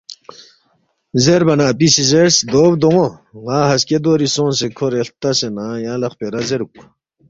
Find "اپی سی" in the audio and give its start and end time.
1.71-2.03